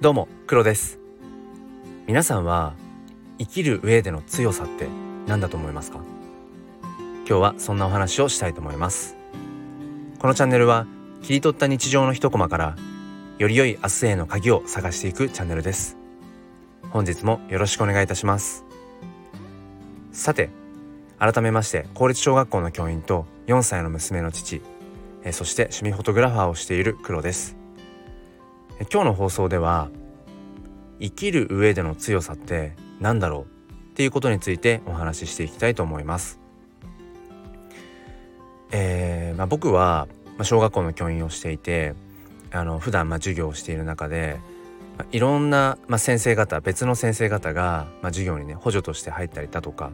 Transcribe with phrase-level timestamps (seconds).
[0.00, 1.00] どうも黒です。
[2.06, 2.74] 皆さんは
[3.36, 4.86] 生きる上での強さって
[5.26, 5.98] 何だと思いますか？
[7.26, 9.16] 今日はそんなお話をしたいと思います。
[10.20, 10.86] このチャンネルは
[11.22, 12.76] 切り取った日常の一コマから
[13.38, 15.96] より良い明日への鍵を探していくチャンネルです。
[16.90, 18.64] 本日もよろしくお願いいたします。
[20.12, 20.50] さて
[21.18, 24.62] 改めまして公立小学校の教員と4歳の娘の父
[25.32, 27.57] そして趣味フォトグラファーをしている黒です。
[28.80, 29.88] 今日の放送では
[31.00, 36.40] 生きる上での強さって何だろうっていうことについてお話ししていきたいと思います。
[38.70, 40.08] えーまあ、僕は
[40.42, 41.94] 小学校の教員をしていて
[42.52, 44.38] あの普段まあ授業をしている中で、
[44.98, 49.90] まあ、いろんな、まあ、先生方別の先生方が、まあ、授業にね補助として入ったりだとか、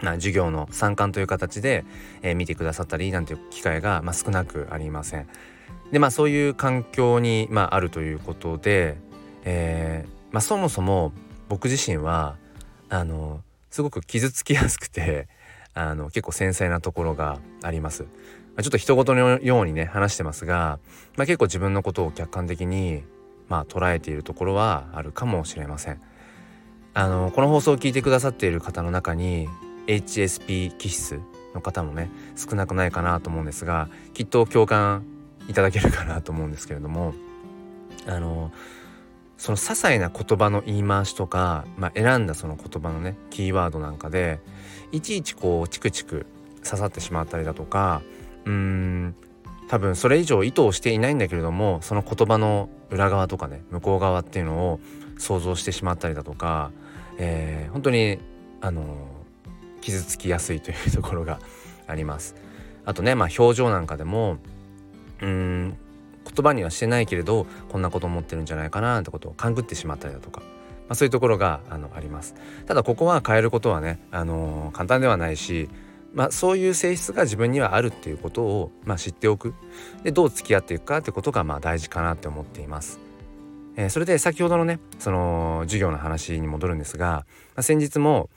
[0.00, 1.84] まあ、授業の参観という形で、
[2.22, 5.28] えー、見てくださったりなんていう機会が、まあ、少なくありません。
[5.92, 8.96] でまあそういう環境に、まあ、あるということで、
[9.44, 11.12] えーまあ、そもそも
[11.48, 12.36] 僕自身は
[12.88, 13.40] あの
[13.70, 15.28] すごく傷つきやすくて
[15.74, 18.02] あの結構繊細なところがあります。
[18.02, 18.08] ま
[18.60, 20.78] あ、ちょっと人事のようにね話してますが、
[21.16, 23.02] まあ、結構自分のことを客観的に
[23.48, 26.00] まあ捉えているところはあるかもしれません。
[26.94, 29.48] あのこの放送を聞いてくださっている方の中に
[29.86, 31.20] HSP 気質
[31.54, 35.04] の方もね少なくないかなと思うんですがきっと共感
[35.48, 37.14] いただけるかなと思うんですけれども
[38.06, 38.52] あの
[39.36, 44.40] その些細な言葉の言い回しとか、まあ、選んだその言葉のねキーワードなんかで
[44.92, 46.26] いちいちこうチクチク
[46.64, 48.02] 刺さってしまったりだとか
[48.44, 49.14] うーん
[49.68, 54.80] 多分それ以上意図をしていないんだけれどもその言葉の裏側とかね向こう側っていうのを
[55.18, 56.70] 想像してしまったりだとか、
[57.18, 58.18] えー、本当に
[58.60, 58.84] あの
[59.80, 61.38] 傷つきやすいというところが
[61.86, 62.34] あります。
[62.86, 64.38] あとね、まあ、表情なんかでも
[65.24, 65.76] うん
[66.24, 70.46] 言葉にはしてないけれどこんなこと思ってるんじゃないかなってことを勘ぐってしまったりだとか、ま
[70.90, 72.34] あ、そういうところがあのあります
[72.66, 75.68] ただここは変えることはね、あのー、簡単ではないし、
[76.14, 79.54] まあ、そういう性質が自分にはあるっていうことを、まあ、知っておく
[80.02, 83.00] でどう付き合っていくかってことがまあ大事かなって思っています。
[83.76, 87.26] えー、それで先ほどのねその授業の話に戻るんですが、
[87.56, 88.30] まあ、先日も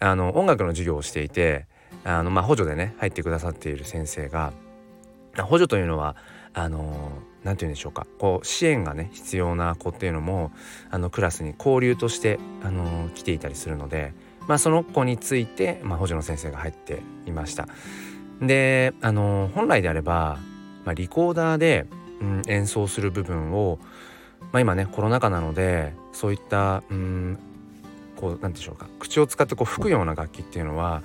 [0.00, 1.66] あの音楽の授業をしていて
[2.04, 4.52] あの、まあ、補助でね入ってくださっている先生が
[5.38, 6.16] 補助というのは
[6.54, 7.12] あの
[7.44, 10.52] 何て言うんでしょうかこう支援がね必要な子っていうのも
[10.90, 14.12] あのクラスに交流としてあの来ていたりするので、
[14.46, 17.68] まあ、その子について、まあ、補助の先生が入っていました。
[18.40, 20.38] であの本来であれば、
[20.84, 21.86] まあ、リコーダーで、
[22.20, 23.78] うん、演奏する部分を、
[24.52, 27.38] まあ、今ねコロナ禍なのでそういったうん
[28.16, 31.02] こう何でしょうか口を使ってこう吹くような楽器っていうのは、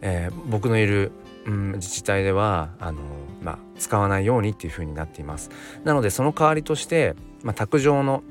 [0.00, 1.12] えー、僕のいる
[1.46, 3.00] うん、自治体ではあの、
[3.42, 5.50] まあ、使わないようにっていう風になっています。
[5.84, 8.22] なのでその代わりとして、まあ、卓上の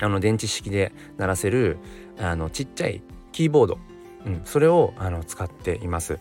[0.00, 1.78] あの電池式で鳴らせる
[2.18, 3.78] あのちっちゃいキーボード、
[4.26, 6.18] うん、それをあの使っています。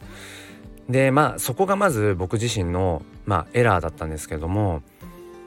[0.89, 4.83] でまあそこがまず僕自身の、まあ、エラーだったんですけども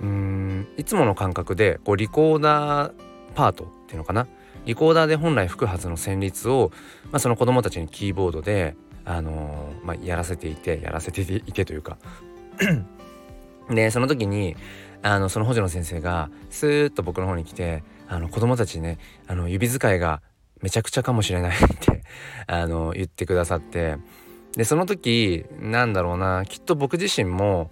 [0.01, 2.93] うんいつもの感覚でこうリコーダー
[3.35, 4.27] パートっていうのかな。
[4.65, 6.73] リコーダーで本来吹くはずの旋律を、
[7.13, 8.75] まあ、その子供たちにキーボードで
[9.07, 11.97] あのー、まあ、やらせていてやらせていてというか。
[13.71, 14.57] でその時に
[15.03, 20.23] あのその補助の先生がスーッと僕の方に来てあの子供たちねあの指使いが
[20.63, 22.03] めちゃくちゃかもしれないって
[22.47, 23.97] あの言ってくださって。
[24.57, 27.71] でその時なんだろうなきっと僕自身も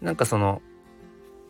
[0.00, 0.62] なんかその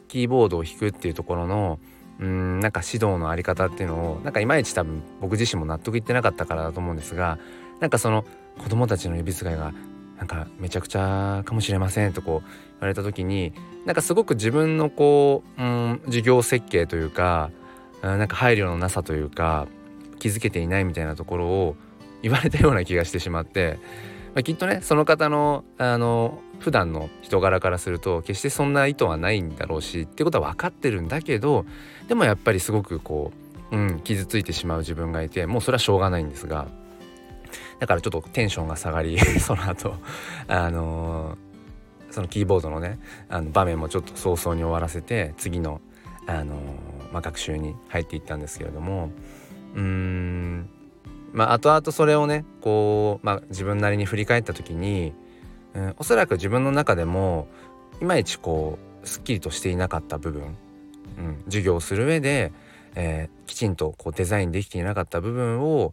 [0.09, 1.79] キーボードを弾くっていうところの
[2.19, 7.39] うんなんか指導のあり方っていうのをなんかいまいち多分僕自身も納得いってなかったからだと思うんですが
[7.81, 8.25] なんかその
[8.59, 9.73] 子供たちの指使いが
[10.19, 13.53] なんかめちゃくちゃかもしれませんとこう言われた時に
[13.87, 17.51] なんかすごく自分のこう、うん、授業設計というか
[18.03, 19.67] なんか配慮のなさというか
[20.19, 21.77] 気づけていないみたいなところを
[22.23, 23.79] 言われたような気がしてしまって、
[24.35, 31.65] まあ、きっとねその方のあの普段の人柄からすると決してそんな意図はないんだろうしってことは分かってるんだけど
[32.07, 33.33] でもやっぱりすごくこ
[33.71, 36.69] う、うん、傷ついてしまう自分がいてもうそれはしょうがないんですが。
[37.81, 39.95] だからちょっとテンションが下がり その後
[40.47, 42.99] あのー、そのキーボードのね
[43.29, 45.81] あの場面もちょっと早々に終わらせて次の、
[46.27, 49.11] あのー、まあ、学習に入っていったんですけれども
[49.75, 50.69] うん
[51.33, 55.13] まあ後々それをねこう、まあ、自分なりに振り返った時に、
[55.75, 57.49] うん、おそらく自分の中でも
[58.01, 60.57] いまいちこうすっきりとしていなかった部分、
[61.19, 62.53] うん、授業をする上で、
[62.95, 65.93] えー、きちんとこうデザインできていなかった部分を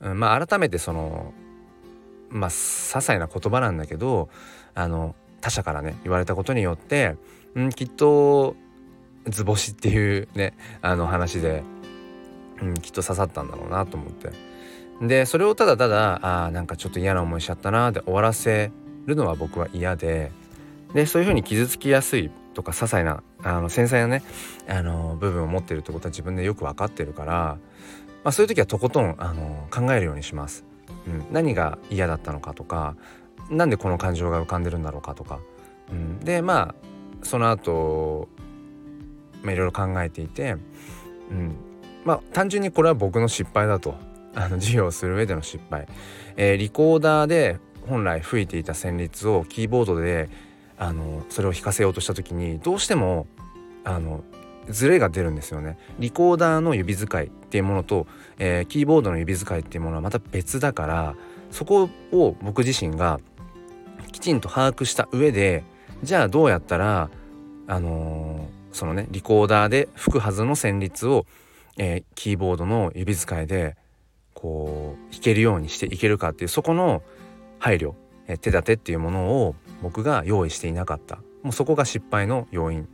[0.00, 1.32] まあ改めてその
[2.28, 4.28] まあ些細な言葉なんだけど
[4.74, 7.16] あの他者からね言われたことによって、
[7.62, 8.56] ん、きっと
[9.26, 11.62] 図星っていうねあの話で、
[12.64, 14.30] ん、きっと刺さったんだろうなと思って。
[15.00, 18.72] でそれをただただあなんかちょっと嫌な思いしちゃったなで終わらせ
[19.04, 20.32] るのは僕は嫌で
[20.94, 24.22] でそういうふうに傷つきやすいとか些細なあの繊細なね
[24.66, 27.58] あの部分を持ってるってことは自分でよく分かってるから、
[28.24, 30.64] まあ、そういう時はとことんあの考えるようにします。
[31.06, 32.96] うん、何が嫌だったのかとか
[33.50, 35.40] なんでこの感情が浮かんでるんだろうかとか、
[35.90, 36.74] うん、でまあ
[37.22, 38.28] その後、
[39.42, 40.56] まあいろいろ考えていて、
[41.30, 41.56] うん、
[42.04, 43.94] まあ単純にこれは僕の失敗だと。
[44.36, 45.88] あの 授業をする上での失敗、
[46.36, 47.58] えー、リコーダーで
[47.88, 50.28] 本来吹いていた旋律をキーボードで
[50.78, 53.26] あのそれを弾かせようとした時にどうしても
[53.84, 54.22] あの
[54.68, 55.78] ズレが出るんですよね。
[55.98, 58.06] リコーダーの指使いっていうものと、
[58.38, 61.14] えー、キーボードの指使いっていうものはまた別だから
[61.50, 63.20] そこを僕自身が
[64.12, 65.64] きちんと把握した上で
[66.02, 67.10] じゃあどうやったら
[67.66, 71.26] あのー、そのねリコーダーで吹くはずの旋律を、
[71.78, 73.76] えー、キーボードの指使いで
[74.34, 77.02] こう弾けるようにしていけるかっていうそこの
[77.58, 77.94] 配慮、
[78.28, 81.16] え手立てっていうものを僕が用意していなかった。
[81.42, 82.88] もうそこが失敗の要因。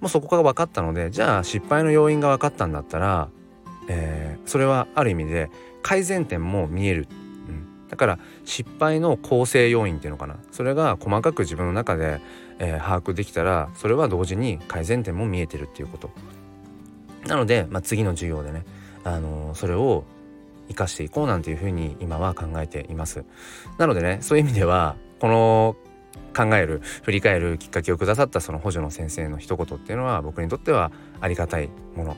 [0.00, 3.28] もうそこが分かったのでじゃあ失敗の要因が分かったんだったら、
[3.88, 5.50] えー、それはある意味で
[5.82, 7.08] 改善点も見える、
[7.48, 10.36] うん、だから失敗の構成要因っていうのかな。
[10.52, 12.20] それが細かく自分の中で、
[12.58, 16.10] えー、把握できたらそれは同時に改善点も見えてるっていうこと。
[17.26, 18.64] なので、まあ、次の授業でね、
[19.02, 20.04] あのー、それを
[20.68, 23.24] 生かしていこうなんていうふうに今は考えています。
[23.78, 25.76] なのでねそういう意味ではこの
[26.36, 32.16] 考える振り返るきっかけをくださったその補助の先生の一言っていうのは僕にとってはありがたいもの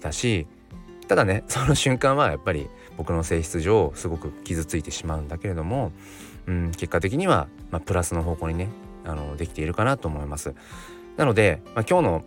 [0.00, 0.46] だし
[1.08, 5.92] ただね その瞬間はやっぱり僕の性質上すごく傷ついてしまうんだけれども、
[6.46, 8.68] うん、結果的には、まあ、プラスの方向にね
[9.04, 10.54] あのできているかなと思います。
[11.16, 12.24] なので、まあ、今日の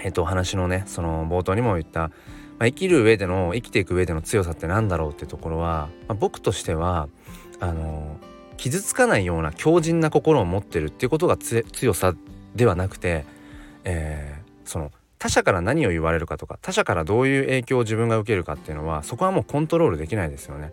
[0.00, 2.12] えっと、話のねその冒頭にも言った
[2.58, 7.08] まあ、生きる上での生きていく上での強さって何だろうってところは、まあ、僕としては
[7.60, 8.16] あの
[8.58, 12.14] 傷つかないような強靭な心を持ってるっていうことが強さ
[12.54, 13.24] ではなくて、
[13.84, 20.72] えー、その他者から何を言われるかとか他者からどういう影響を自分が受けるかっていうのはそこはもうコントロールできないですよね。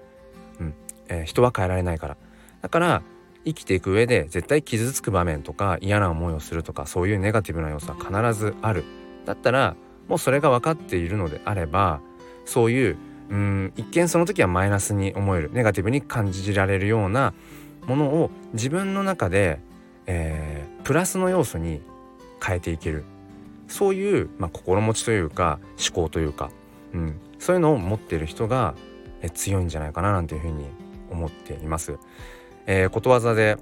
[0.59, 0.73] うん
[1.07, 2.17] えー、人は変えられないから。
[2.61, 3.01] だから
[3.45, 8.83] 生きていく上で絶対傷つく場面とか嫌な思いをするとかそういうネガティブな要素は必ずある。
[9.25, 9.75] だったら
[10.07, 12.01] もうそれが分かっているのであれば
[12.45, 12.97] そういう
[13.29, 17.33] うん一見その時はマイナスに思えるネガティブに感じられるような
[17.87, 19.59] ものを自分の中で、
[20.05, 21.81] えー、プラスの要素に
[22.43, 23.03] 変えていける。
[23.67, 26.51] そういう、まあ、心持ちというか思考というか、
[26.93, 28.75] うん、そういうのを持っている人が、
[29.21, 30.65] え強いんじゃないかななんていうふうに
[31.09, 31.97] 思っています。
[32.67, 33.57] えー、ことわざで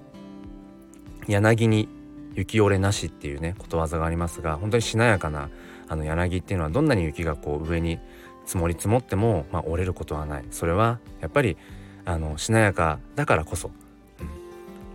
[1.28, 1.88] 柳に
[2.36, 5.50] 雪折れなしっていうねことわざがありますが本当にしなやかな
[5.88, 8.00] あの柳っていうのはどんなに雪がこう上に
[8.46, 10.46] 積もり積もっても、まあ、折れることはない。
[10.52, 11.58] それはやっぱり
[12.06, 13.72] あのしなやかだからこそ、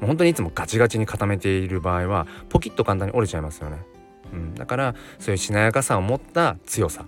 [0.00, 3.79] 本当にいつもガチガチに固めている場合はポキッと簡単に折れちゃいますよね、
[4.33, 7.05] うん、だからそういうしなやかさを持った強さ。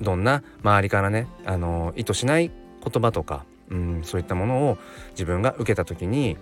[0.00, 2.50] どんな周りからねあの意図しない
[2.82, 4.78] 言葉とか、うん、そういったものを
[5.12, 6.36] 自分が受けた時に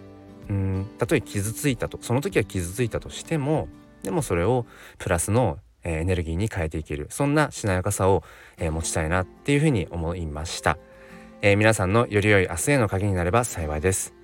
[0.48, 3.68] うんたとえ傷ついたとその時は傷ついたとしても
[4.02, 4.66] でもそれを
[4.98, 7.06] プラスのエネルギーに変えていける。
[7.10, 8.22] そんなしなやかさを、
[8.56, 10.78] え持ちたいなっていうふうに思いました、
[11.42, 14.14] えー、皆さんのより良い明日への鍵になれば幸いです、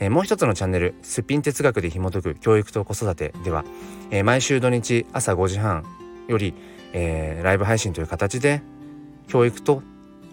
[0.00, 3.64] えー、もう一つのチャンネルすっぴん哲学で紐解く教育と子育てでは、
[4.10, 5.84] え毎週土日朝5時半
[6.26, 6.54] より、
[6.92, 8.62] えライブ配信という形で
[9.28, 9.82] 教育と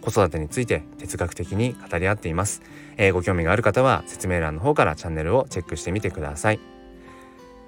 [0.02, 2.62] 子育てについて哲学的に語り合っています、
[2.96, 6.60] えー、ご興味がある方は説明欄の方からチャンネルをチェックしてみてください。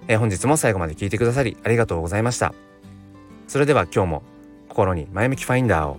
[0.07, 2.53] えー、本日も最後まで聞いてくださりありがとうございました。
[3.47, 4.23] それでは今日も
[4.69, 5.97] 心に前向きファインダーを